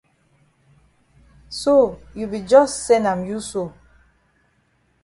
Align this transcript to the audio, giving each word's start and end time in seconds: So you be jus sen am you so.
So 1.61 1.75
you 2.15 2.25
be 2.33 2.39
jus 2.51 2.71
sen 2.85 3.05
am 3.11 3.21
you 3.23 3.39
so. 3.39 3.63